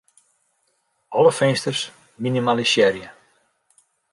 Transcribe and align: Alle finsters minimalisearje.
Alle 1.17 1.31
finsters 1.39 1.83
minimalisearje. 2.17 3.13